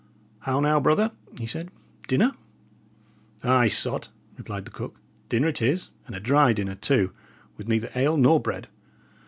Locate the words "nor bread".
8.17-8.67